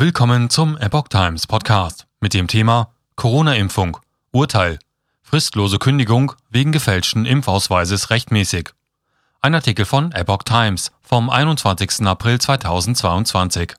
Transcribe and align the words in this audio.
Willkommen 0.00 0.48
zum 0.48 0.78
Epoch 0.78 1.08
Times 1.08 1.46
Podcast 1.46 2.06
mit 2.20 2.32
dem 2.32 2.48
Thema 2.48 2.94
Corona-Impfung. 3.16 3.98
Urteil. 4.32 4.78
Fristlose 5.20 5.78
Kündigung 5.78 6.32
wegen 6.48 6.72
gefälschten 6.72 7.26
Impfausweises 7.26 8.08
rechtmäßig. 8.08 8.70
Ein 9.42 9.54
Artikel 9.54 9.84
von 9.84 10.10
Epoch 10.12 10.42
Times 10.44 10.90
vom 11.02 11.28
21. 11.28 12.06
April 12.06 12.40
2022. 12.40 13.74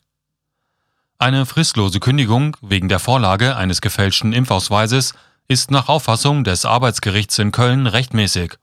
Eine 1.18 1.48
fristlose 1.48 2.00
Kündigung 2.00 2.56
wegen 2.62 2.88
der 2.88 3.00
Vorlage 3.00 3.56
eines 3.56 3.82
gefälschten 3.82 4.32
Impfausweises 4.32 5.16
ist 5.48 5.72
nach 5.72 5.90
Auffassung 5.90 6.44
des 6.44 6.66
Arbeitsgerichts 6.66 7.40
in 7.40 7.52
Köln 7.52 7.88
rechtmäßig. 7.88 8.60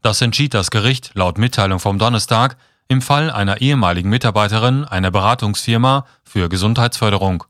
Das 0.00 0.20
entschied 0.20 0.54
das 0.54 0.70
Gericht 0.70 1.10
laut 1.14 1.38
Mitteilung 1.38 1.80
vom 1.80 1.98
Donnerstag 1.98 2.56
im 2.88 3.02
Fall 3.02 3.30
einer 3.30 3.60
ehemaligen 3.60 4.10
Mitarbeiterin 4.10 4.84
einer 4.84 5.10
Beratungsfirma 5.10 6.06
für 6.22 6.48
Gesundheitsförderung. 6.48 7.44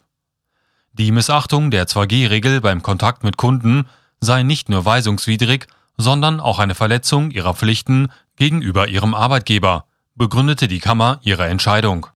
Die 0.92 1.10
Missachtung 1.10 1.70
der 1.70 1.86
2G-Regel 1.86 2.60
beim 2.60 2.82
Kontakt 2.82 3.24
mit 3.24 3.36
Kunden 3.36 3.86
sei 4.20 4.42
nicht 4.42 4.68
nur 4.68 4.84
weisungswidrig, 4.84 5.66
sondern 5.96 6.40
auch 6.40 6.58
eine 6.58 6.74
Verletzung 6.74 7.30
ihrer 7.30 7.54
Pflichten 7.54 8.08
gegenüber 8.36 8.88
ihrem 8.88 9.14
Arbeitgeber, 9.14 9.86
begründete 10.14 10.68
die 10.68 10.80
Kammer 10.80 11.18
ihre 11.22 11.46
Entscheidung. 11.46 12.06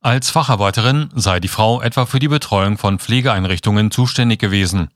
Als 0.00 0.30
Facharbeiterin 0.30 1.10
sei 1.14 1.40
die 1.40 1.48
Frau 1.48 1.80
etwa 1.82 2.06
für 2.06 2.18
die 2.18 2.28
Betreuung 2.28 2.78
von 2.78 2.98
Pflegeeinrichtungen 2.98 3.90
zuständig 3.90 4.38
gewesen. 4.38 4.88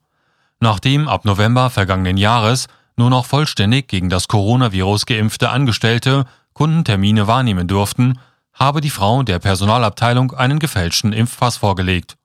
Nachdem 0.60 1.08
ab 1.08 1.24
November 1.24 1.70
vergangenen 1.70 2.16
Jahres 2.16 2.68
nur 2.96 3.10
noch 3.10 3.26
vollständig 3.26 3.88
gegen 3.88 4.08
das 4.08 4.28
Coronavirus 4.28 5.06
geimpfte 5.06 5.50
Angestellte 5.50 6.26
Kundentermine 6.60 7.26
wahrnehmen 7.26 7.68
durften, 7.68 8.18
habe 8.52 8.82
die 8.82 8.90
Frau 8.90 9.22
der 9.22 9.38
Personalabteilung 9.38 10.32
einen 10.32 10.58
gefälschten 10.58 11.14
Impfpass 11.14 11.56
vorgelegt. 11.56 12.18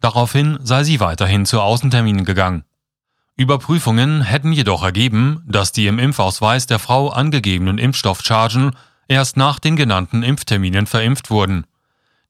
Daraufhin 0.00 0.58
sei 0.62 0.84
sie 0.84 1.00
weiterhin 1.00 1.44
zu 1.44 1.60
Außenterminen 1.60 2.24
gegangen. 2.24 2.64
Überprüfungen 3.36 4.22
hätten 4.22 4.52
jedoch 4.52 4.82
ergeben, 4.82 5.44
dass 5.46 5.70
die 5.70 5.86
im 5.86 5.98
Impfausweis 5.98 6.66
der 6.66 6.78
Frau 6.78 7.10
angegebenen 7.10 7.76
Impfstoffchargen 7.76 8.74
erst 9.06 9.36
nach 9.36 9.58
den 9.58 9.76
genannten 9.76 10.22
Impfterminen 10.22 10.86
verimpft 10.86 11.28
wurden. 11.28 11.66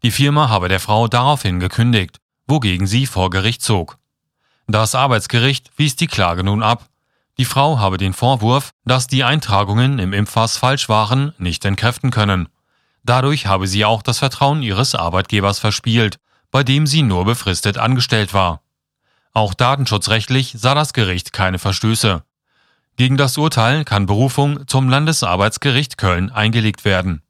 Die 0.03 0.11
Firma 0.11 0.49
habe 0.49 0.69
der 0.69 0.81
Frau 0.81 1.07
daraufhin 1.07 1.61
gekündigt, 1.61 2.19
wogegen 2.49 2.89
sie 2.89 3.07
vor 3.07 3.31
Gericht 3.31 3.63
zog. 3.63 3.99
Das 4.67 4.97
Arbeitsgericht 4.97 5.71
wies 5.77 5.95
die 5.95 6.09
Klage 6.09 6.43
nun 6.43 6.65
ab 6.65 6.89
die 7.39 7.45
Frau 7.45 7.79
habe 7.79 7.99
den 7.99 8.13
Vorwurf, 8.13 8.71
dass 8.85 9.07
die 9.07 9.25
Eintragungen 9.25 9.99
im 9.99 10.13
Impfpass 10.13 10.57
falsch 10.57 10.89
waren, 10.89 11.33
nicht 11.39 11.65
entkräften 11.65 12.11
können. 12.11 12.49
Dadurch 13.05 13.47
habe 13.47 13.67
sie 13.67 13.85
auch 13.85 14.03
das 14.03 14.19
Vertrauen 14.19 14.63
ihres 14.63 14.95
Arbeitgebers 14.95 15.59
verspielt, 15.59 16.19
bei 16.51 16.63
dem 16.63 16.87
sie 16.87 17.03
nur 17.03 17.25
befristet 17.25 17.79
angestellt 17.79 18.35
war. 18.35 18.63
Auch 19.33 19.55
datenschutzrechtlich 19.55 20.55
sah 20.57 20.75
das 20.75 20.93
Gericht 20.93 21.33
keine 21.33 21.59
Verstöße. 21.59 22.25
Gegen 22.97 23.17
das 23.17 23.39
Urteil 23.39 23.85
kann 23.85 24.07
Berufung 24.07 24.67
zum 24.67 24.89
Landesarbeitsgericht 24.89 25.99
Köln 25.99 26.33
eingelegt 26.33 26.85
werden 26.85 27.23